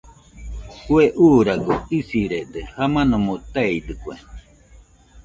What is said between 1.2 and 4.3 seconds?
uuragoɨ isirede, jamanomo teidɨkue.